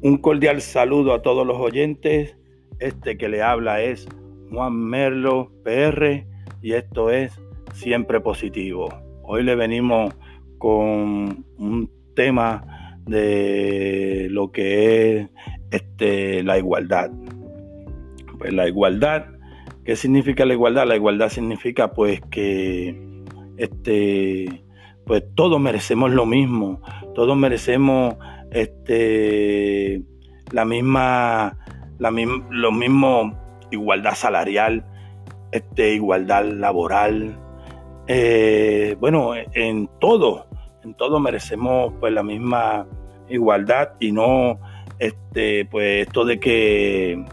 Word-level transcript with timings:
Un 0.00 0.18
cordial 0.18 0.60
saludo 0.60 1.12
a 1.12 1.22
todos 1.22 1.44
los 1.44 1.56
oyentes. 1.56 2.36
Este 2.78 3.18
que 3.18 3.28
le 3.28 3.42
habla 3.42 3.82
es 3.82 4.06
Juan 4.48 4.76
Merlo 4.76 5.50
PR 5.64 6.24
y 6.62 6.74
esto 6.74 7.10
es 7.10 7.32
Siempre 7.74 8.20
Positivo. 8.20 8.88
Hoy 9.24 9.42
le 9.42 9.56
venimos 9.56 10.14
con 10.58 11.44
un 11.58 11.90
tema 12.14 12.96
de 13.06 14.28
lo 14.30 14.52
que 14.52 15.16
es 15.16 15.28
este, 15.72 16.44
la 16.44 16.58
igualdad. 16.58 17.10
Pues 18.38 18.52
la 18.52 18.68
igualdad, 18.68 19.26
¿qué 19.84 19.96
significa 19.96 20.46
la 20.46 20.54
igualdad? 20.54 20.86
La 20.86 20.94
igualdad 20.94 21.28
significa 21.28 21.92
pues 21.92 22.20
que 22.30 23.24
este, 23.56 24.62
pues 25.08 25.24
todos 25.34 25.58
merecemos 25.58 26.12
lo 26.12 26.26
mismo, 26.26 26.80
todos 27.14 27.36
merecemos 27.36 28.14
este, 28.52 30.02
la 30.52 30.64
misma, 30.64 31.58
la 31.98 32.10
mismo 32.10 33.32
igualdad 33.70 34.14
salarial, 34.14 34.84
este, 35.50 35.94
igualdad 35.94 36.44
laboral, 36.44 37.36
eh, 38.06 38.96
bueno, 39.00 39.32
en 39.34 39.88
todo, 39.98 40.46
en 40.84 40.94
todo 40.94 41.18
merecemos 41.18 41.92
pues 41.98 42.12
la 42.12 42.22
misma 42.22 42.86
igualdad 43.28 43.94
y 44.00 44.12
no 44.12 44.60
este, 44.98 45.64
pues 45.66 46.06
esto 46.06 46.24
de 46.24 46.38
que 46.38 47.24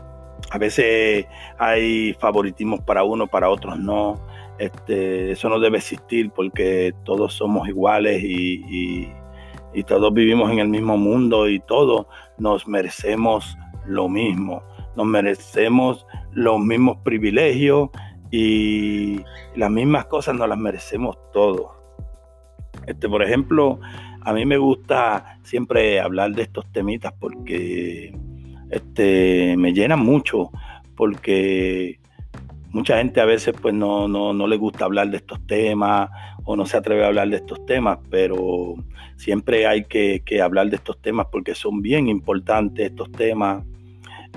a 0.51 0.57
veces 0.57 1.25
hay 1.57 2.13
favoritismos 2.13 2.81
para 2.81 3.03
uno, 3.03 3.27
para 3.27 3.49
otros 3.49 3.77
no. 3.79 4.19
Este, 4.57 5.31
eso 5.31 5.49
no 5.49 5.59
debe 5.59 5.79
existir 5.79 6.31
porque 6.31 6.93
todos 7.03 7.33
somos 7.33 7.67
iguales 7.67 8.23
y, 8.23 9.11
todos 9.87 10.13
vivimos 10.13 10.49
en 10.51 10.59
el 10.59 10.69
mismo 10.69 10.97
mundo 10.97 11.49
y 11.49 11.59
todos 11.59 12.07
nos 12.37 12.65
merecemos 12.65 13.57
lo 13.85 14.07
mismo. 14.07 14.63
Nos 14.95 15.05
merecemos 15.05 16.07
los 16.31 16.61
mismos 16.61 16.97
privilegios 17.03 17.89
y 18.31 19.19
las 19.55 19.69
mismas 19.69 20.05
cosas 20.05 20.35
nos 20.35 20.47
las 20.47 20.57
merecemos 20.57 21.17
todos. 21.33 21.71
Este, 22.87 23.09
por 23.09 23.21
ejemplo, 23.21 23.81
a 24.21 24.31
mí 24.31 24.45
me 24.45 24.57
gusta 24.57 25.39
siempre 25.43 25.99
hablar 25.99 26.31
de 26.31 26.43
estos 26.43 26.71
temitas 26.71 27.11
porque 27.19 28.17
este, 28.69 29.55
me 29.57 29.73
llenan 29.73 29.99
mucho, 29.99 30.51
porque 30.95 31.99
mucha 32.75 32.97
gente 32.97 33.21
a 33.21 33.25
veces 33.25 33.55
pues 33.61 33.73
no, 33.73 34.09
no, 34.09 34.33
no, 34.33 34.47
le 34.47 34.57
gusta 34.57 34.83
hablar 34.83 35.09
de 35.09 35.15
estos 35.15 35.39
temas 35.47 36.09
o 36.43 36.57
no 36.57 36.65
se 36.65 36.75
atreve 36.75 37.05
a 37.05 37.07
hablar 37.07 37.29
de 37.29 37.37
estos 37.37 37.65
temas, 37.65 37.99
pero 38.09 38.75
siempre 39.15 39.65
hay 39.65 39.85
que, 39.85 40.21
hablar 40.41 40.69
de 40.69 40.75
estos 40.75 41.01
temas 41.01 41.27
porque 41.31 41.55
son 41.55 41.81
bien 41.81 42.09
importantes 42.09 42.87
estos 42.87 43.09
temas. 43.13 43.63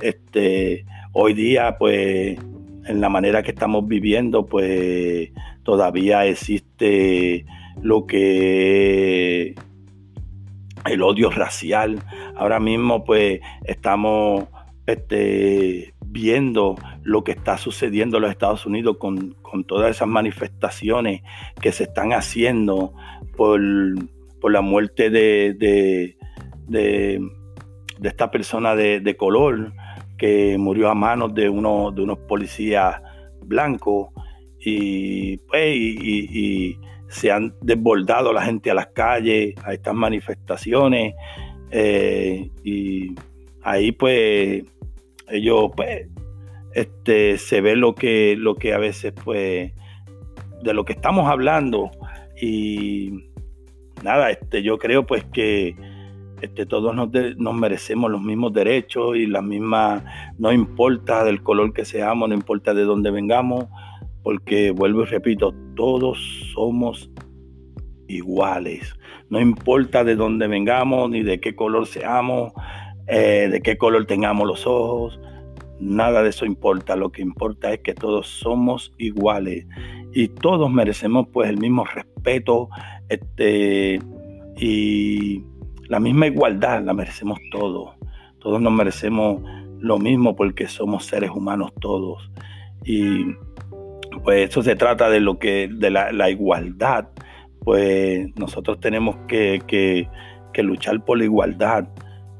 Este, 0.00 0.86
hoy 1.12 1.34
día 1.34 1.78
pues 1.78 2.38
en 2.86 3.00
la 3.00 3.08
manera 3.08 3.42
que 3.42 3.50
estamos 3.50 3.88
viviendo 3.88 4.46
pues 4.46 5.30
todavía 5.64 6.24
existe 6.24 7.44
lo 7.82 8.06
que 8.06 9.56
el 10.86 11.02
odio 11.02 11.28
racial. 11.30 11.98
Ahora 12.36 12.60
mismo 12.60 13.04
pues 13.04 13.40
estamos 13.64 14.44
este, 14.86 15.92
viendo 16.10 16.76
lo 17.02 17.22
que 17.22 17.32
está 17.32 17.58
sucediendo 17.58 18.16
en 18.16 18.22
los 18.22 18.30
Estados 18.30 18.66
Unidos 18.66 18.96
con, 18.98 19.36
todas 19.66 19.90
esas 19.90 20.08
manifestaciones 20.08 21.22
que 21.60 21.72
se 21.72 21.84
están 21.84 22.12
haciendo 22.12 22.94
por, 23.36 23.60
la 23.60 24.60
muerte 24.60 25.10
de, 25.10 25.54
de, 26.66 27.20
esta 28.02 28.30
persona 28.30 28.74
de, 28.74 29.16
color 29.16 29.72
que 30.16 30.56
murió 30.58 30.88
a 30.88 30.94
manos 30.94 31.34
de, 31.34 31.48
uno, 31.48 31.92
de 31.92 32.02
unos 32.02 32.18
policías 32.20 33.00
blancos 33.42 34.08
y, 34.60 35.36
pues, 35.38 35.76
y, 35.76 36.78
se 37.08 37.32
han 37.32 37.54
desbordado 37.62 38.34
la 38.34 38.42
gente 38.42 38.70
a 38.70 38.74
las 38.74 38.88
calles, 38.88 39.54
a 39.64 39.72
estas 39.72 39.94
manifestaciones 39.94 41.14
eh, 41.70 42.50
y 42.62 43.14
ahí 43.62 43.92
pues 43.92 44.62
ellos 45.30 45.70
pues 45.76 46.08
este 46.74 47.38
se 47.38 47.60
ve 47.60 47.76
lo 47.76 47.94
que 47.94 48.36
lo 48.36 48.54
que 48.54 48.72
a 48.72 48.78
veces 48.78 49.12
pues 49.24 49.72
de 50.62 50.74
lo 50.74 50.84
que 50.84 50.92
estamos 50.92 51.28
hablando 51.28 51.90
y 52.40 53.30
nada 54.02 54.30
este 54.30 54.62
yo 54.62 54.78
creo 54.78 55.06
pues 55.06 55.24
que 55.24 55.76
este, 56.40 56.66
todos 56.66 56.94
nos, 56.94 57.08
nos, 57.36 57.54
merecemos 57.54 58.10
los 58.10 58.22
mismos 58.22 58.52
derechos 58.52 59.16
y 59.16 59.26
las 59.26 59.42
mismas, 59.42 60.04
no 60.38 60.52
importa 60.52 61.24
del 61.24 61.42
color 61.42 61.72
que 61.72 61.84
seamos, 61.84 62.28
no 62.28 62.34
importa 62.34 62.74
de 62.74 62.84
dónde 62.84 63.10
vengamos, 63.10 63.66
porque 64.22 64.70
vuelvo 64.70 65.02
y 65.02 65.06
repito, 65.06 65.52
todos 65.74 66.18
somos 66.54 67.10
iguales. 68.06 68.94
No 69.30 69.40
importa 69.40 70.04
de 70.04 70.16
dónde 70.16 70.46
vengamos, 70.46 71.10
ni 71.10 71.22
de 71.22 71.40
qué 71.40 71.56
color 71.56 71.86
seamos, 71.86 72.52
eh, 73.08 73.48
de 73.50 73.62
qué 73.62 73.78
color 73.78 74.04
tengamos 74.06 74.46
los 74.46 74.66
ojos, 74.66 75.18
nada 75.80 76.22
de 76.22 76.30
eso 76.30 76.44
importa. 76.44 76.96
Lo 76.96 77.10
que 77.10 77.22
importa 77.22 77.72
es 77.72 77.80
que 77.80 77.94
todos 77.94 78.28
somos 78.28 78.92
iguales 78.98 79.66
y 80.12 80.28
todos 80.28 80.70
merecemos 80.70 81.26
pues 81.32 81.48
el 81.48 81.58
mismo 81.58 81.84
respeto 81.84 82.68
este, 83.08 83.98
y 84.58 85.42
la 85.88 86.00
misma 86.00 86.26
igualdad, 86.26 86.82
la 86.82 86.92
merecemos 86.92 87.38
todos. 87.50 87.94
Todos 88.40 88.60
nos 88.60 88.72
merecemos 88.72 89.42
lo 89.78 89.98
mismo 89.98 90.36
porque 90.36 90.68
somos 90.68 91.06
seres 91.06 91.30
humanos 91.30 91.72
todos. 91.80 92.30
Y 92.84 93.24
pues 94.22 94.50
eso 94.50 94.62
se 94.62 94.76
trata 94.76 95.08
de 95.08 95.20
lo 95.20 95.38
que, 95.38 95.70
de 95.72 95.90
la, 95.90 96.30
igualdad. 96.30 97.08
Pues 97.64 98.28
nosotros 98.36 98.80
tenemos 98.80 99.16
que, 99.28 99.62
que 99.66 100.62
luchar 100.62 101.04
por 101.04 101.18
la 101.18 101.24
igualdad 101.24 101.88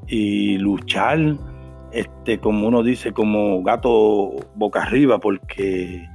y 0.09 0.57
luchar, 0.57 1.37
este, 1.91 2.39
como 2.39 2.67
uno 2.67 2.83
dice, 2.83 3.13
como 3.13 3.61
gato 3.63 4.31
boca 4.55 4.83
arriba, 4.83 5.19
porque 5.19 6.07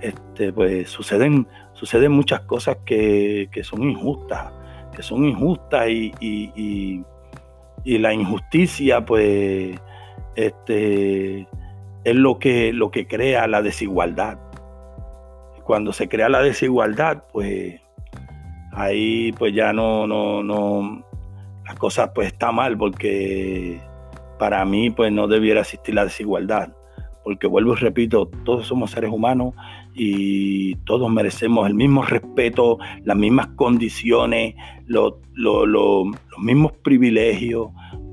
este, 0.00 0.52
pues, 0.52 0.88
suceden, 0.88 1.46
suceden 1.74 2.12
muchas 2.12 2.40
cosas 2.40 2.78
que, 2.86 3.48
son 3.62 3.82
injustas, 3.82 4.52
que 4.96 5.02
son 5.02 5.24
injustas 5.24 5.88
y, 5.88 6.12
y, 6.20 7.04
la 7.98 8.14
injusticia, 8.14 9.04
pues, 9.04 9.78
este, 10.36 11.46
es 12.04 12.14
lo 12.14 12.38
que, 12.38 12.72
lo 12.72 12.90
que 12.90 13.06
crea 13.06 13.46
la 13.46 13.60
desigualdad. 13.60 14.38
Cuando 15.64 15.92
se 15.92 16.08
crea 16.08 16.28
la 16.28 16.42
desigualdad, 16.42 17.24
pues 17.32 17.80
ahí 18.72 19.32
pues 19.32 19.54
ya 19.54 19.72
no, 19.72 20.06
no, 20.06 20.42
no, 20.42 21.04
las 21.64 21.76
cosas 21.76 22.10
pues 22.14 22.28
está 22.28 22.52
mal 22.52 22.76
porque 22.76 23.80
para 24.38 24.64
mí 24.64 24.90
pues 24.90 25.12
no 25.12 25.26
debiera 25.26 25.60
existir 25.60 25.94
la 25.94 26.04
desigualdad. 26.04 26.74
Porque 27.22 27.46
vuelvo 27.46 27.72
y 27.72 27.76
repito, 27.76 28.26
todos 28.44 28.66
somos 28.66 28.90
seres 28.90 29.10
humanos 29.10 29.54
y 29.94 30.74
todos 30.84 31.10
merecemos 31.10 31.66
el 31.66 31.74
mismo 31.74 32.02
respeto, 32.02 32.78
las 33.02 33.16
mismas 33.16 33.46
condiciones, 33.56 34.56
los 34.86 35.14
mismos 36.38 36.72
privilegios, 36.82 37.68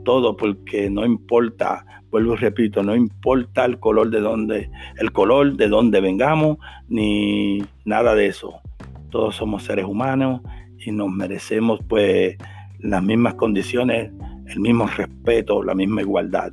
todo, 0.05 0.37
porque 0.37 0.89
no 0.89 1.05
importa, 1.05 1.85
vuelvo 2.09 2.35
y 2.35 2.37
repito, 2.37 2.83
no 2.83 2.95
importa 2.95 3.65
el 3.65 3.79
color 3.79 4.09
de 4.11 4.21
donde, 4.21 4.69
el 4.97 5.11
color 5.11 5.57
de 5.57 5.67
donde 5.67 5.99
vengamos, 5.99 6.57
ni 6.87 7.61
nada 7.83 8.15
de 8.15 8.27
eso. 8.27 8.61
Todos 9.09 9.35
somos 9.35 9.63
seres 9.63 9.85
humanos 9.85 10.41
y 10.85 10.91
nos 10.91 11.09
merecemos 11.09 11.81
pues 11.87 12.37
las 12.81 13.03
mismas 13.03 13.35
condiciones, 13.35 14.11
el 14.47 14.59
mismo 14.59 14.87
respeto, 14.87 15.63
la 15.63 15.75
misma 15.75 16.01
igualdad. 16.01 16.51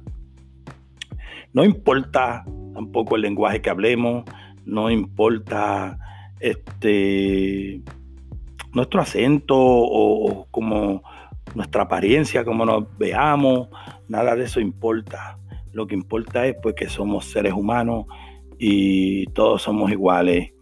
No 1.53 1.65
importa 1.65 2.45
tampoco 2.75 3.17
el 3.17 3.23
lenguaje 3.23 3.61
que 3.61 3.71
hablemos, 3.71 4.25
no 4.65 4.91
importa 4.91 5.99
este 6.41 7.83
nuestro 8.73 9.01
acento 9.01 9.57
o, 9.59 10.47
como 10.51 11.03
nuestra 11.55 11.85
apariencia, 11.85 12.45
como 12.45 12.65
nos 12.65 12.85
veamos, 12.99 13.69
nada 14.09 14.37
de 14.37 14.45
eso 14.45 14.61
importa. 14.61 15.39
Lo 15.73 15.87
que 15.87 15.95
importa 15.95 16.47
es 16.47 16.57
pues 16.63 16.75
que 16.75 16.89
somos 16.89 17.25
seres 17.25 17.55
humanos 17.55 18.07
y 18.59 19.27
todos 19.29 19.63
somos 19.63 19.91
iguales. 19.91 20.53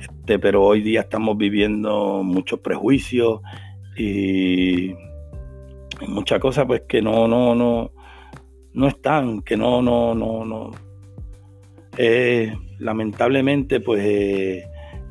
Este, 0.00 0.38
pero 0.38 0.64
hoy 0.64 0.82
día 0.82 1.02
estamos 1.02 1.38
viviendo 1.38 2.22
muchos 2.24 2.58
prejuicios 2.58 3.40
y 3.96 4.94
muchas 6.08 6.40
cosas 6.40 6.66
pues 6.66 6.82
que 6.88 7.00
no, 7.00 7.28
no, 7.28 7.54
no, 7.54 7.92
no 8.72 8.88
están, 8.88 9.42
que 9.42 9.56
no, 9.56 9.82
no, 9.82 10.14
no, 10.14 10.44
no. 10.44 10.70
Eh, 11.96 12.52
lamentablemente 12.78 13.80
pues 13.80 14.02
eh, 14.04 14.64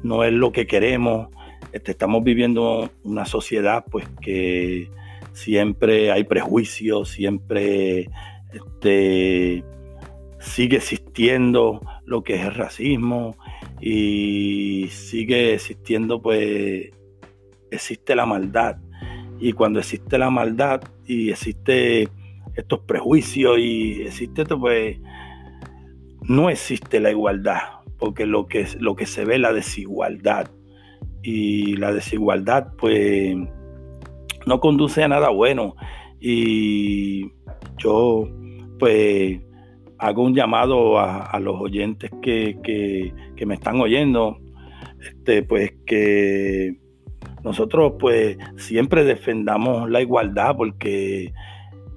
no 0.04 0.24
es 0.24 0.34
lo 0.34 0.52
que 0.52 0.68
queremos. 0.68 1.30
Este, 1.72 1.92
estamos 1.92 2.24
viviendo 2.24 2.90
una 3.04 3.26
sociedad 3.26 3.84
pues 3.90 4.08
que 4.22 4.90
siempre 5.32 6.12
hay 6.12 6.24
prejuicios, 6.24 7.10
siempre 7.10 8.10
este, 8.54 9.64
sigue 10.40 10.78
existiendo 10.78 11.82
lo 12.06 12.24
que 12.24 12.36
es 12.36 12.42
el 12.46 12.54
racismo 12.54 13.36
y 13.82 14.88
sigue 14.90 15.56
existiendo 15.56 16.22
pues 16.22 16.92
existe 17.74 18.16
la 18.16 18.26
maldad. 18.26 18.78
Y 19.40 19.54
cuando 19.54 19.80
existe 19.80 20.18
la 20.18 20.30
maldad 20.30 20.82
y 21.06 21.32
existe 21.32 22.08
estos 22.56 22.80
prejuicios 22.82 23.58
y 23.60 24.04
existe 24.04 24.44
esto 24.44 24.60
pues 24.60 24.98
no 26.22 26.50
existe 26.50 27.00
la 27.00 27.10
igualdad 27.10 27.60
porque 27.98 28.26
lo 28.26 28.48
que, 28.48 28.68
lo 28.80 28.96
que 28.96 29.06
se 29.06 29.26
ve 29.26 29.36
es 29.36 29.42
la 29.42 29.54
desigualdad. 29.54 30.50
Y 31.22 31.78
la 31.78 31.94
desigualdad 31.94 32.74
pues 32.78 33.36
no 34.46 34.60
conduce 34.60 35.04
a 35.04 35.08
nada 35.08 35.30
bueno. 35.30 35.76
Y 36.20 37.32
yo 37.78 38.28
pues 38.78 39.40
hago 39.98 40.24
un 40.24 40.36
llamado 40.36 41.00
a, 41.00 41.40
los 41.40 41.62
oyentes 41.62 42.12
que, 42.22 43.14
me 43.46 43.54
están 43.54 43.80
oyendo, 43.80 44.38
este, 45.02 45.44
pues 45.44 45.72
que 45.86 46.78
nosotros 47.44 47.94
pues 48.00 48.38
siempre 48.58 49.04
defendamos 49.04 49.90
la 49.90 50.02
igualdad 50.02 50.56
porque 50.56 51.34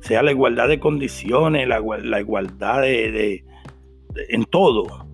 sea 0.00 0.22
la 0.22 0.32
igualdad 0.32 0.69
de 0.69 0.81
condiciones, 0.81 1.69
la, 1.69 2.20
igualdad 2.20 2.82
de, 2.82 3.44
en 4.28 4.44
todo, 4.44 5.06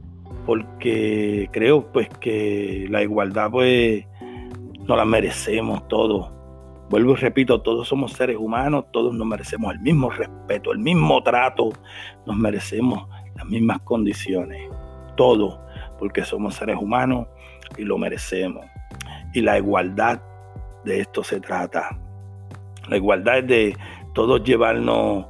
porque 0.46 1.48
creo 1.52 1.90
pues 1.92 2.08
que 2.08 2.86
la 2.90 3.02
igualdad 3.02 3.50
pues 3.50 4.04
no 4.86 4.96
la 4.96 5.04
merecemos 5.04 5.86
todos. 5.88 6.32
Vuelvo 6.90 7.12
y 7.12 7.16
repito, 7.16 7.62
todos 7.62 7.88
somos 7.88 8.12
seres 8.12 8.36
humanos, 8.38 8.84
todos 8.92 9.14
nos 9.14 9.26
merecemos 9.26 9.72
el 9.72 9.80
mismo 9.80 10.10
respeto, 10.10 10.72
el 10.72 10.78
mismo 10.78 11.22
trato, 11.22 11.70
nos 12.26 12.36
merecemos 12.36 13.08
las 13.34 13.46
mismas 13.46 13.80
condiciones, 13.80 14.70
todos, 15.16 15.58
porque 15.98 16.22
somos 16.22 16.54
seres 16.54 16.76
humanos 16.76 17.28
y 17.78 17.82
lo 17.84 17.96
merecemos. 17.96 18.66
Y 19.32 19.40
la 19.40 19.58
igualdad 19.58 20.20
de 20.84 21.00
esto 21.00 21.22
se 21.24 21.40
trata. 21.40 21.98
La 22.88 22.96
igualdad 22.96 23.38
es 23.38 23.46
de 23.46 23.76
todos 24.12 24.42
llevarnos, 24.42 25.26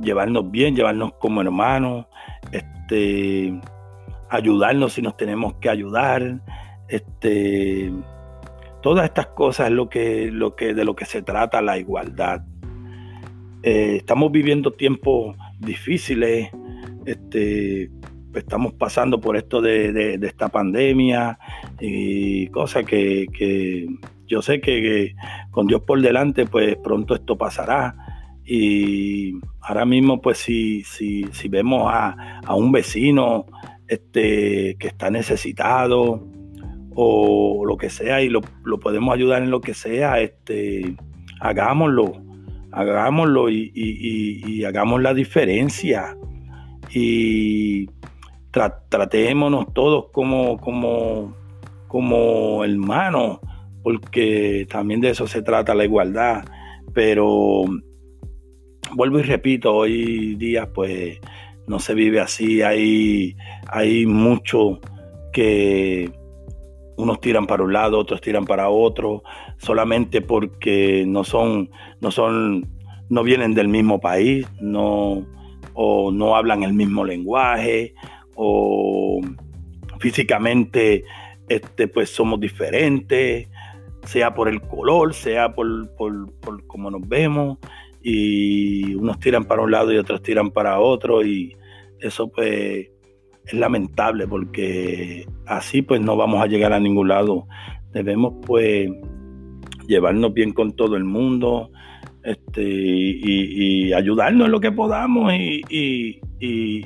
llevarnos 0.00 0.50
bien, 0.50 0.74
llevarnos 0.74 1.12
como 1.14 1.40
hermanos, 1.40 2.06
este, 2.52 3.58
ayudarnos 4.28 4.92
si 4.94 5.02
nos 5.02 5.16
tenemos 5.16 5.54
que 5.54 5.70
ayudar, 5.70 6.40
este, 6.88 7.92
Todas 8.84 9.06
estas 9.06 9.28
cosas 9.28 9.68
es 9.68 9.72
lo 9.72 9.88
que, 9.88 10.30
lo 10.30 10.54
que, 10.56 10.74
de 10.74 10.84
lo 10.84 10.94
que 10.94 11.06
se 11.06 11.22
trata 11.22 11.62
la 11.62 11.78
igualdad. 11.78 12.42
Eh, 13.62 13.96
estamos 13.96 14.30
viviendo 14.30 14.74
tiempos 14.74 15.34
difíciles, 15.58 16.50
este, 17.06 17.90
estamos 18.34 18.72
pasando 18.74 19.20
por 19.20 19.36
esto 19.36 19.60
de, 19.60 20.18
esta 20.22 20.48
pandemia 20.48 21.38
y 21.80 22.48
cosas 22.48 22.84
que, 22.84 23.88
yo 24.26 24.42
sé 24.42 24.60
que, 24.60 25.14
con 25.50 25.66
Dios 25.66 25.82
por 25.82 26.00
delante, 26.00 26.46
pues 26.46 26.76
pronto 26.76 27.14
esto 27.14 27.36
pasará. 27.36 27.96
Y 28.46 29.38
ahora 29.60 29.84
mismo, 29.86 30.20
pues 30.20 30.38
si, 30.38 30.82
si, 30.84 31.24
si 31.32 31.48
vemos 31.48 31.90
a, 31.92 32.40
a, 32.44 32.54
un 32.54 32.72
vecino 32.72 33.46
este, 33.88 34.76
que 34.78 34.88
está 34.88 35.10
necesitado, 35.10 36.22
o 36.94 37.64
lo 37.66 37.76
que 37.76 37.90
sea 37.90 38.22
y 38.22 38.28
lo, 38.28 38.40
podemos 38.80 39.14
ayudar 39.14 39.42
en 39.42 39.50
lo 39.50 39.60
que 39.60 39.74
sea, 39.74 40.20
este, 40.20 40.96
hagámoslo, 41.40 42.12
hagámoslo 42.72 43.50
y, 43.50 44.64
hagamos 44.64 45.02
la 45.02 45.14
diferencia 45.14 46.16
y 46.90 47.88
tratémonos 48.88 49.72
todos 49.72 50.06
como, 50.12 50.58
como, 50.58 51.34
como 51.88 52.64
hermanos, 52.64 53.38
porque 53.82 54.66
también 54.70 55.00
de 55.00 55.10
eso 55.10 55.26
se 55.26 55.42
trata 55.42 55.74
la 55.74 55.84
igualdad, 55.84 56.44
pero 56.92 57.64
vuelvo 58.94 59.18
y 59.18 59.22
repito, 59.22 59.74
hoy 59.74 60.36
día 60.36 60.72
pues 60.72 61.18
no 61.66 61.78
se 61.78 61.94
vive 61.94 62.20
así, 62.20 62.62
hay, 62.62 63.36
hay 63.68 64.06
mucho 64.06 64.80
que 65.32 66.10
unos 66.96 67.20
tiran 67.20 67.46
para 67.46 67.64
un 67.64 67.72
lado, 67.72 67.98
otros 67.98 68.20
tiran 68.20 68.44
para 68.44 68.68
otro, 68.68 69.22
solamente 69.58 70.20
porque 70.20 71.04
no 71.06 71.24
son, 71.24 71.70
no 72.00 72.10
son, 72.10 72.68
no 73.08 73.22
vienen 73.24 73.54
del 73.54 73.68
mismo 73.68 74.00
país, 74.00 74.46
no, 74.60 75.26
o 75.74 76.12
no 76.12 76.36
hablan 76.36 76.62
el 76.62 76.72
mismo 76.72 77.04
lenguaje, 77.04 77.94
o 78.34 79.20
físicamente 79.98 81.04
este, 81.48 81.88
pues 81.88 82.10
somos 82.10 82.40
diferentes, 82.40 83.48
sea 84.04 84.34
por 84.34 84.48
el 84.48 84.60
color, 84.60 85.14
sea 85.14 85.54
por, 85.54 85.94
por, 85.96 86.32
por 86.40 86.66
cómo 86.66 86.90
nos 86.90 87.06
vemos, 87.08 87.58
y 88.02 88.94
unos 88.94 89.18
tiran 89.18 89.44
para 89.44 89.62
un 89.62 89.70
lado 89.70 89.92
y 89.92 89.96
otros 89.96 90.22
tiran 90.22 90.50
para 90.50 90.78
otro, 90.80 91.24
y 91.24 91.56
eso 92.00 92.28
pues 92.28 92.88
es 93.46 93.52
lamentable 93.52 94.26
porque 94.26 95.26
así 95.46 95.82
pues 95.82 96.00
no 96.00 96.16
vamos 96.16 96.42
a 96.42 96.46
llegar 96.46 96.72
a 96.72 96.80
ningún 96.80 97.08
lado. 97.08 97.46
Debemos 97.92 98.34
pues 98.46 98.90
llevarnos 99.86 100.32
bien 100.32 100.52
con 100.52 100.72
todo 100.72 100.96
el 100.96 101.04
mundo 101.04 101.70
este, 102.22 102.62
y, 102.62 103.92
ayudarnos 103.92 104.46
en 104.46 104.52
lo 104.52 104.60
que 104.60 104.72
podamos 104.72 105.32
y, 105.34 106.84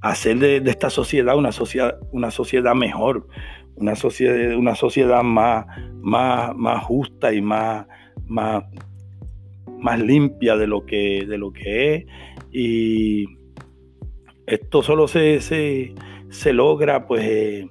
hacer 0.00 0.38
de, 0.38 0.56
esta 0.70 0.90
sociedad 0.90 1.36
una 1.36 1.52
sociedad, 1.52 1.98
una 2.12 2.30
sociedad 2.30 2.74
mejor, 2.74 3.26
una 3.76 3.94
sociedad, 3.94 4.56
una 4.56 4.74
sociedad 4.74 5.22
más, 5.22 5.66
más, 6.00 6.54
más 6.56 6.84
justa 6.84 7.32
y 7.32 7.40
más, 7.40 7.86
más, 8.26 8.64
más 9.78 10.00
limpia 10.00 10.56
de 10.56 10.66
lo 10.66 10.84
que, 10.84 11.24
de 11.26 11.38
lo 11.38 11.52
que 11.52 11.94
es. 11.94 12.06
Y 12.50 13.26
esto 14.46 14.82
solo 14.82 15.08
se, 15.08 15.40
se, 15.40 16.52
logra 16.52 17.06
pues 17.06 17.24
eh, 17.24 17.70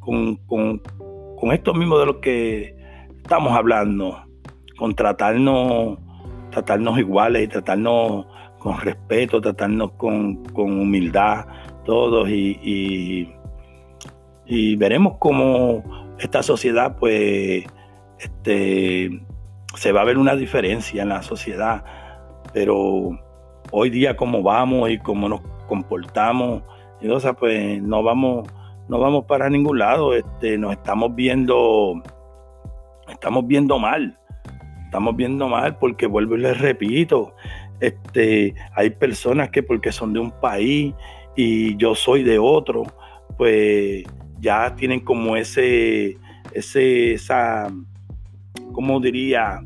con, 0.00 0.40
esto 1.52 1.74
mismo 1.74 1.98
de 1.98 2.06
lo 2.06 2.20
que 2.20 2.74
estamos 3.16 3.52
hablando, 3.52 4.24
con 4.78 4.94
tratarnos, 4.94 5.98
tratarnos 6.50 6.98
iguales 6.98 7.44
y 7.44 7.48
tratarnos 7.48 8.26
con 8.66 8.80
respeto, 8.80 9.40
tratarnos 9.40 9.92
con, 9.92 10.42
humildad 10.56 11.46
todos 11.84 12.28
y, 12.28 13.30
y, 14.44 14.74
veremos 14.74 15.18
cómo 15.20 15.84
esta 16.18 16.42
sociedad 16.42 16.96
pues 16.98 17.64
este, 18.18 19.22
se 19.76 19.92
va 19.92 20.00
a 20.00 20.04
ver 20.04 20.18
una 20.18 20.34
diferencia 20.34 21.04
en 21.04 21.10
la 21.10 21.22
sociedad, 21.22 21.84
pero 22.52 23.16
hoy 23.70 23.90
día 23.90 24.16
como 24.16 24.42
vamos 24.42 24.90
y 24.90 24.98
cómo 24.98 25.28
nos 25.28 25.42
comportamos 25.68 26.64
y 27.00 27.06
o 27.06 27.20
pues 27.38 27.80
no 27.80 28.02
vamos, 28.02 28.48
no 28.88 28.98
vamos 28.98 29.26
para 29.26 29.48
ningún 29.48 29.78
lado, 29.78 30.12
este, 30.12 30.58
nos 30.58 30.72
estamos 30.72 31.14
viendo, 31.14 32.02
estamos 33.08 33.46
viendo 33.46 33.78
mal, 33.78 34.18
estamos 34.86 35.14
viendo 35.14 35.46
mal 35.46 35.78
porque 35.78 36.08
vuelvo 36.08 36.34
y 36.34 36.40
les 36.40 36.58
repito, 36.58 37.32
este, 37.80 38.54
hay 38.74 38.90
personas 38.90 39.50
que 39.50 39.62
porque 39.62 39.92
son 39.92 40.12
de 40.12 40.20
un 40.20 40.30
país 40.40 40.94
y 41.36 41.76
yo 41.76 41.94
soy 41.94 42.22
de 42.22 42.38
otro, 42.38 42.84
pues 43.36 44.04
ya 44.40 44.74
tienen 44.74 45.00
como 45.00 45.36
ese, 45.36 46.16
ese, 46.52 47.14
esa, 47.14 47.72
¿cómo 48.72 49.00
diría? 49.00 49.60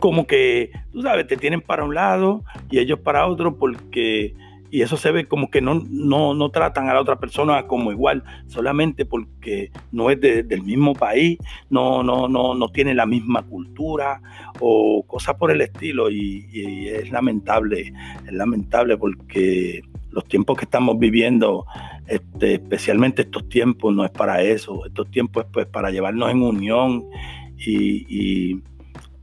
Como 0.00 0.26
que, 0.26 0.70
tú 0.92 1.02
sabes, 1.02 1.26
te 1.26 1.36
tienen 1.36 1.60
para 1.60 1.84
un 1.84 1.94
lado 1.94 2.44
y 2.70 2.78
ellos 2.78 3.00
para 3.00 3.26
otro 3.26 3.56
porque 3.56 4.34
y 4.70 4.82
eso 4.82 4.96
se 4.96 5.10
ve 5.10 5.26
como 5.26 5.50
que 5.50 5.60
no, 5.60 5.82
no, 5.88 6.50
tratan 6.50 6.88
a 6.88 6.94
la 6.94 7.00
otra 7.00 7.16
persona 7.16 7.66
como 7.66 7.92
igual, 7.92 8.24
solamente 8.46 9.04
porque 9.04 9.70
no 9.92 10.10
es 10.10 10.20
del 10.20 10.62
mismo 10.62 10.94
país, 10.94 11.38
no, 11.70 12.02
no, 12.02 12.28
no, 12.28 12.54
no 12.54 12.68
tiene 12.70 12.94
la 12.94 13.06
misma 13.06 13.42
cultura 13.42 14.20
o 14.60 15.04
cosas 15.06 15.36
por 15.36 15.50
el 15.50 15.60
estilo. 15.60 16.10
Y, 16.10 16.46
es 16.88 17.10
lamentable, 17.10 17.92
es 18.26 18.32
lamentable 18.32 18.96
porque 18.96 19.82
los 20.10 20.24
tiempos 20.24 20.56
que 20.56 20.64
estamos 20.64 20.98
viviendo, 20.98 21.66
este, 22.06 22.54
especialmente 22.54 23.22
estos 23.22 23.48
tiempos, 23.48 23.94
no 23.94 24.04
es 24.04 24.10
para 24.10 24.42
eso. 24.42 24.84
Estos 24.86 25.10
tiempos 25.10 25.44
es 25.44 25.50
pues 25.52 25.66
para 25.66 25.90
llevarnos 25.90 26.30
en 26.30 26.42
unión 26.42 27.04
y, 27.58 28.62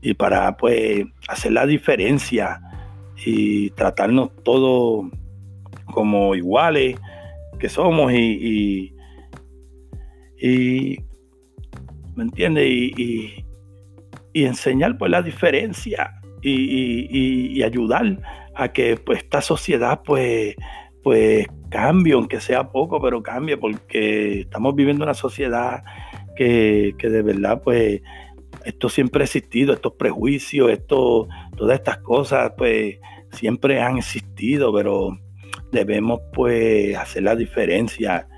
y 0.00 0.14
para 0.14 0.56
pues 0.56 1.04
hacer 1.28 1.52
la 1.52 1.66
diferencia 1.66 2.60
y 3.24 3.70
tratarnos 3.70 4.30
todos 4.42 5.06
como 5.94 6.34
iguales 6.34 6.96
que 7.58 7.68
somos 7.68 8.12
y, 8.12 8.94
y, 10.38 10.98
¿me 12.14 12.24
entiendes? 12.24 12.66
Y, 12.66 13.44
y 14.34 14.44
enseñar 14.44 14.98
pues 14.98 15.10
la 15.10 15.22
diferencia 15.22 16.20
y, 16.42 17.62
ayudar 17.62 18.20
a 18.54 18.72
que 18.72 18.96
pues 18.96 19.20
esta 19.20 19.40
sociedad 19.40 20.02
pues 20.04 20.54
pues 21.02 21.46
cambie, 21.70 22.14
aunque 22.14 22.40
sea 22.40 22.70
poco, 22.70 23.00
pero 23.00 23.22
cambie, 23.22 23.58
porque 23.58 24.40
estamos 24.40 24.74
viviendo 24.74 25.04
una 25.04 25.12
sociedad 25.12 25.84
que, 26.34 26.94
que 26.98 27.10
de 27.10 27.22
verdad 27.22 27.60
pues 27.62 28.00
esto 28.64 28.88
siempre 28.88 29.22
ha 29.22 29.24
existido, 29.24 29.74
estos 29.74 29.92
prejuicios, 29.94 30.70
esto, 30.70 31.28
todas 31.56 31.78
estas 31.78 31.98
cosas, 31.98 32.52
pues 32.56 32.96
siempre 33.32 33.82
han 33.82 33.98
existido, 33.98 34.72
pero 34.72 35.18
debemos 35.74 36.20
pues 36.32 36.96
hacer 36.96 37.24
la 37.24 37.36
diferencia. 37.36 38.28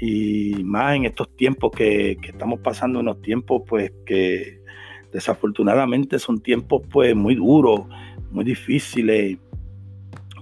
Y 0.00 0.54
más 0.64 0.96
en 0.96 1.04
estos 1.04 1.36
tiempos 1.36 1.70
que, 1.72 2.16
estamos 2.22 2.60
pasando, 2.60 3.00
unos 3.00 3.20
tiempos 3.20 3.62
pues 3.68 3.92
que 4.06 4.60
desafortunadamente 5.12 6.18
son 6.18 6.40
tiempos 6.40 6.82
pues 6.90 7.14
muy 7.14 7.34
duros, 7.36 7.82
muy 8.30 8.44
difíciles, 8.44 9.38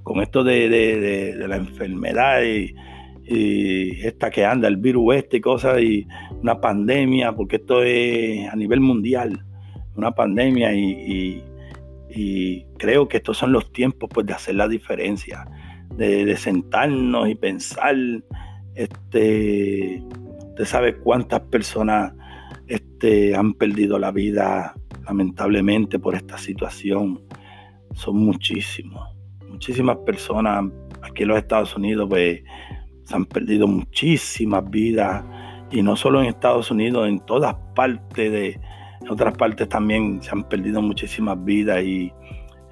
con 0.03 0.21
esto 0.21 0.43
de, 0.45 1.35
la 1.47 1.57
enfermedad 1.57 2.43
y, 2.43 2.75
esta 3.25 4.31
que 4.31 4.45
anda, 4.45 4.69
el 4.69 4.77
virus 4.77 5.15
este 5.15 5.39
y 5.39 5.41
cosas, 5.41 5.81
y 5.81 6.07
una 6.43 6.61
pandemia, 6.61 7.33
porque 7.33 7.57
esto 7.57 7.83
es 7.83 8.47
a 8.49 8.57
nivel 8.57 8.81
mundial, 8.81 9.45
una 9.97 10.13
pandemia 10.13 10.75
y, 10.75 11.43
creo 12.77 13.09
que 13.09 13.19
estos 13.19 13.39
son 13.39 13.53
los 13.53 13.73
tiempos 13.73 14.11
pues 14.13 14.27
de 14.27 14.35
hacer 14.35 14.57
la 14.57 14.69
diferencia, 14.69 15.47
de, 15.97 16.37
sentarnos 16.37 17.29
y 17.29 17.35
pensar, 17.35 17.97
este, 18.75 20.03
usted 20.49 20.65
sabe 20.65 20.97
cuántas 20.97 21.41
personas 21.41 22.13
este, 22.67 23.35
han 23.35 23.55
perdido 23.55 23.99
la 23.99 24.11
vida 24.11 24.75
lamentablemente 25.07 25.99
por 25.99 26.15
esta 26.15 26.39
situación, 26.39 27.21
son 27.95 28.17
muchísimos, 28.17 29.09
muchísimas 29.49 29.99
personas 29.99 30.65
aquí 31.03 31.23
en 31.23 31.29
los 31.29 31.39
Estados 31.39 31.77
Unidos 31.77 32.09
pues 32.09 32.43
se 33.05 33.15
han 33.15 33.27
perdido 33.27 33.67
muchísimas 33.67 34.69
vidas. 34.71 35.25
Y 35.71 35.83
no 35.83 35.97
solo 35.97 36.21
en 36.21 36.27
Estados 36.27 36.71
Unidos, 36.71 37.09
en 37.09 37.19
todas 37.21 37.55
partes 37.75 38.31
de 38.31 38.61
en 39.03 39.11
otras 39.11 39.37
partes 39.37 39.69
también 39.69 40.23
se 40.23 40.31
han 40.31 40.45
perdido 40.45 40.81
muchísimas 40.81 41.43
vidas 41.45 41.83
y, 41.83 42.13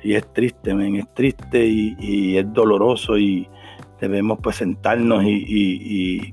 es 0.04 0.33
triste, 0.33 0.73
es 0.99 1.14
triste 1.14 1.66
y, 1.66 2.37
es 2.37 2.52
doloroso 2.52 3.19
y 3.19 3.49
debemos 4.00 4.38
pues 4.42 4.57
sentarnos 4.57 5.25
y, 5.25 6.33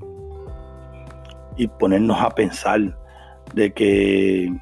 y, 1.56 1.68
ponernos 1.78 2.20
a 2.20 2.30
pensar 2.30 2.96
de 3.52 3.72
que 3.72 4.52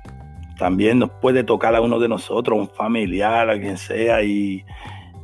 también 0.58 0.98
nos 0.98 1.10
puede 1.10 1.44
tocar 1.44 1.74
a 1.76 1.80
uno 1.80 1.98
de 1.98 2.08
nosotros, 2.08 2.58
un 2.58 2.68
familiar, 2.68 3.50
a 3.50 3.60
quien 3.60 3.76
sea, 3.76 4.22
y, 4.22 4.64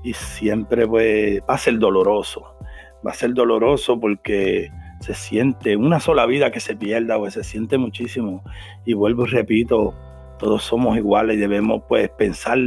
y 0.02 0.12
siempre 0.12 0.86
pues, 0.86 1.40
va 1.48 1.54
a 1.54 1.58
ser 1.58 1.78
doloroso. 1.78 2.54
Va 3.04 3.10
a 3.10 3.14
ser 3.14 3.34
doloroso 3.34 3.98
porque 3.98 4.70
se 5.00 5.14
siente 5.14 5.76
una 5.76 5.98
sola 5.98 6.26
vida 6.26 6.50
que 6.50 6.60
se 6.60 6.76
pierda, 6.76 7.18
pues 7.18 7.34
se 7.34 7.44
siente 7.44 7.78
muchísimo. 7.78 8.44
Y 8.84 8.94
vuelvo 8.94 9.26
y 9.26 9.30
repito, 9.30 9.94
todos 10.38 10.62
somos 10.62 10.96
iguales 10.96 11.36
y 11.36 11.40
debemos 11.40 11.82
pues 11.88 12.08
pensar 12.10 12.58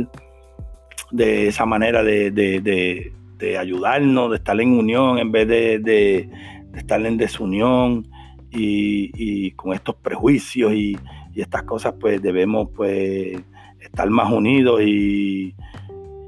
de 1.12 1.47
esa 1.47 1.65
manera 1.65 2.03
de, 2.03 3.12
ayudarnos, 3.59 4.31
de 4.31 4.38
estar 4.38 4.59
en 4.59 4.71
unión 4.71 5.17
en 5.19 5.31
vez 5.31 5.47
de, 5.47 6.29
estar 6.75 7.05
en 7.05 7.17
desunión 7.17 8.07
y, 8.51 9.51
con 9.51 9.74
estos 9.74 9.95
prejuicios 9.95 10.74
y, 10.74 10.97
y, 11.33 11.41
estas 11.41 11.63
cosas 11.63 11.93
pues 12.00 12.21
debemos 12.21 12.69
pues 12.75 13.38
estar 13.79 14.09
más 14.09 14.31
unidos 14.31 14.81
y, 14.81 15.53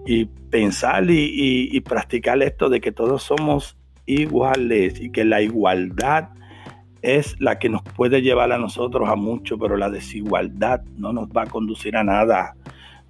y 0.07 0.25
pensar 0.25 1.03
y, 1.09 1.79
practicar 1.81 2.41
esto 2.41 2.69
de 2.69 2.79
que 2.79 2.93
todos 2.93 3.23
somos 3.23 3.77
iguales 4.05 4.99
y 5.01 5.11
que 5.11 5.25
la 5.25 5.41
igualdad 5.41 6.29
es 7.01 7.39
la 7.41 7.59
que 7.59 7.67
nos 7.69 7.83
puede 7.83 8.21
llevar 8.21 8.53
a 8.53 8.57
nosotros 8.57 9.09
a 9.09 9.15
mucho, 9.15 9.57
pero 9.57 9.75
la 9.75 9.89
desigualdad 9.89 10.81
no 10.97 11.11
nos 11.11 11.27
va 11.27 11.43
a 11.43 11.47
conducir 11.47 11.97
a 11.97 12.03
nada. 12.03 12.55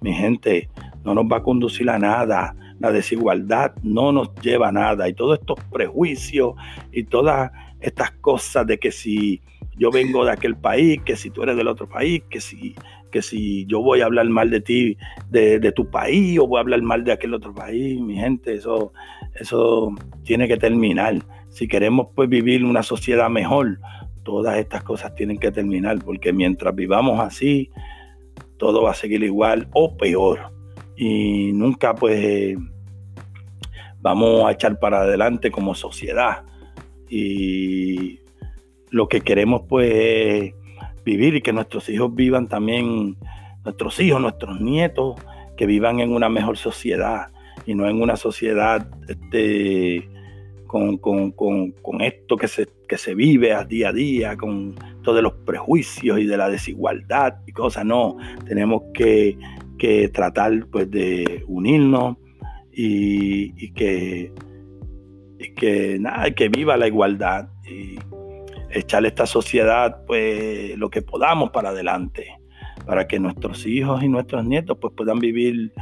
Mi 0.00 0.12
gente, 0.12 0.68
no 1.08 1.22
nos 1.22 1.32
va 1.32 1.38
a 1.38 1.42
conducir 1.42 1.88
a 1.88 1.98
nada. 1.98 2.54
La 2.78 2.92
desigualdad 2.92 3.72
no 3.82 4.12
nos 4.12 4.34
lleva 4.36 4.68
a 4.68 4.72
nada. 4.72 5.08
Y 5.08 5.14
todos 5.14 5.38
estos 5.38 5.58
prejuicios 5.72 6.54
y 6.92 7.04
todas 7.04 7.50
estas 7.80 8.10
cosas 8.12 8.66
de 8.66 8.78
que 8.78 8.92
si 8.92 9.40
yo 9.78 9.90
vengo 9.90 10.24
de 10.24 10.32
aquel 10.32 10.56
país, 10.56 11.00
que 11.04 11.16
si 11.16 11.30
tú 11.30 11.42
eres 11.44 11.56
del 11.56 11.68
otro 11.68 11.88
país, 11.88 12.22
que 12.28 12.40
si 12.40 12.74
que 13.10 13.22
si 13.22 13.64
yo 13.64 13.80
voy 13.80 14.02
a 14.02 14.04
hablar 14.04 14.28
mal 14.28 14.50
de 14.50 14.60
ti, 14.60 14.98
de, 15.30 15.72
tu 15.72 15.90
país, 15.90 16.38
o 16.38 16.46
voy 16.46 16.58
a 16.58 16.60
hablar 16.60 16.82
mal 16.82 17.04
de 17.04 17.12
aquel 17.12 17.32
otro 17.32 17.54
país, 17.54 17.98
mi 17.98 18.16
gente, 18.16 18.52
eso, 18.52 18.92
eso 19.34 19.94
tiene 20.24 20.46
que 20.46 20.58
terminar. 20.58 21.22
Si 21.48 21.66
queremos 21.68 22.08
pues 22.14 22.28
vivir 22.28 22.66
una 22.66 22.82
sociedad 22.82 23.30
mejor, 23.30 23.80
todas 24.24 24.58
estas 24.58 24.82
cosas 24.82 25.14
tienen 25.14 25.38
que 25.38 25.50
terminar, 25.50 26.00
porque 26.04 26.34
mientras 26.34 26.74
vivamos 26.74 27.18
así, 27.18 27.70
todo 28.58 28.82
va 28.82 28.90
a 28.90 28.94
seguir 28.94 29.22
igual 29.22 29.68
o 29.72 29.96
peor. 29.96 30.57
Y 31.00 31.52
nunca 31.52 31.94
pues 31.94 32.58
vamos 34.00 34.44
a 34.44 34.52
echar 34.52 34.80
para 34.80 35.02
adelante 35.02 35.50
como 35.50 35.76
sociedad. 35.76 36.42
Y 37.08 38.18
lo 38.90 39.08
que 39.08 39.20
queremos 39.20 39.62
pues 39.68 39.92
es 39.94 40.54
vivir 41.04 41.36
y 41.36 41.40
que 41.40 41.52
nuestros 41.52 41.88
hijos 41.88 42.12
vivan 42.12 42.48
también, 42.48 43.16
nuestros 43.64 44.00
hijos, 44.00 44.20
nuestros 44.20 44.60
nietos, 44.60 45.14
que 45.56 45.66
vivan 45.66 46.00
en 46.00 46.12
una 46.12 46.28
mejor 46.28 46.56
sociedad 46.56 47.28
y 47.64 47.76
no 47.76 47.88
en 47.88 48.02
una 48.02 48.16
sociedad 48.16 48.88
este, 49.06 50.08
con, 50.66 51.00
esto 52.00 52.36
que 52.36 52.48
se, 52.48 52.68
que 52.88 52.98
se 52.98 53.14
vive 53.14 53.52
a 53.52 53.64
día 53.64 53.90
a 53.90 53.92
día, 53.92 54.36
con 54.36 54.74
todos 55.02 55.22
los 55.22 55.32
prejuicios 55.46 56.18
y 56.18 56.26
de 56.26 56.36
la 56.36 56.48
desigualdad 56.48 57.36
y 57.46 57.52
cosas. 57.52 57.84
No, 57.84 58.16
tenemos 58.46 58.82
que, 58.92 59.38
tratar 60.12 60.66
pues, 60.70 60.90
de 60.90 61.44
unirnos 61.46 62.16
y, 62.72 63.72
que, 63.72 64.32
y 65.38 65.54
que, 65.54 65.98
nada, 65.98 66.30
que 66.30 66.48
viva 66.48 66.76
la 66.76 66.86
igualdad. 66.86 67.48
Y, 67.68 67.98
echarle 68.70 69.08
a 69.08 69.10
esta 69.10 69.26
sociedad 69.26 70.04
pues 70.06 70.76
lo 70.76 70.90
que 70.90 71.02
podamos 71.02 71.50
para 71.50 71.70
adelante, 71.70 72.38
para 72.86 73.06
que 73.06 73.18
nuestros 73.18 73.66
hijos 73.66 74.02
y 74.02 74.08
nuestros 74.08 74.44
nietos 74.44 74.78
pues 74.80 74.92
puedan 74.96 75.18
vivir 75.18 75.72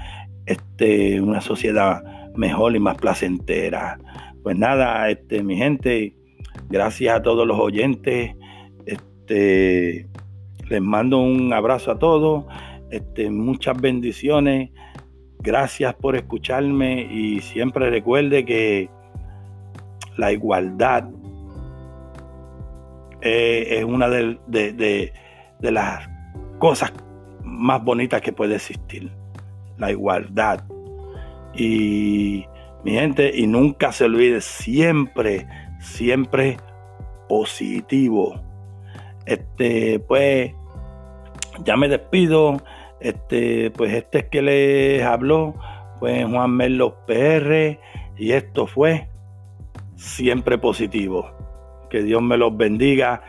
este, 0.46 1.20
una 1.20 1.40
sociedad 1.40 2.02
mejor 2.34 2.76
y 2.76 2.80
más 2.80 2.96
placentera. 2.96 3.98
Pues 4.42 4.56
nada, 4.56 5.10
este, 5.10 5.42
mi 5.42 5.56
gente, 5.56 6.16
gracias 6.68 7.16
a 7.16 7.22
todos 7.22 7.46
los 7.46 7.58
oyentes. 7.58 8.34
Este, 8.84 10.06
les 10.68 10.80
mando 10.80 11.18
un 11.18 11.52
abrazo 11.52 11.90
a 11.90 11.98
todos. 11.98 12.44
Este, 12.90 13.30
muchas 13.30 13.80
bendiciones. 13.80 14.70
Gracias 15.40 15.94
por 15.94 16.16
escucharme 16.16 17.02
y 17.02 17.40
siempre 17.40 17.90
recuerde 17.90 18.44
que 18.44 18.88
la 20.16 20.32
igualdad 20.32 21.08
eh, 23.20 23.78
es 23.78 23.84
una 23.84 24.08
de, 24.08 25.12
las 25.60 26.08
cosas 26.58 26.92
más 27.42 27.82
bonitas 27.82 28.20
que 28.20 28.32
puede 28.32 28.56
existir, 28.56 29.10
la 29.78 29.90
igualdad. 29.90 30.64
Y 31.54 32.44
mi 32.84 32.92
gente, 32.92 33.32
y 33.34 33.46
nunca 33.46 33.92
se 33.92 34.04
olvide, 34.04 34.40
siempre, 34.40 35.46
siempre 35.80 36.56
positivo. 37.28 38.40
Este, 39.24 39.98
pues, 40.00 40.52
ya 41.64 41.76
me 41.76 41.88
despido. 41.88 42.62
Este, 43.00 43.70
pues 43.70 43.92
este 43.92 44.18
es 44.18 44.24
que 44.24 44.42
les 44.42 45.02
habló, 45.02 45.54
fue 45.98 46.24
Juan 46.24 46.50
Merlo 46.52 46.96
PR, 47.06 47.78
y 48.16 48.32
esto 48.32 48.66
fue 48.66 49.08
siempre 49.96 50.58
positivo. 50.58 51.30
Que 51.90 52.02
Dios 52.02 52.22
me 52.22 52.36
los 52.36 52.56
bendiga 52.56 53.22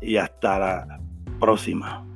y 0.00 0.16
hasta 0.16 0.58
la 0.58 1.00
próxima. 1.40 2.07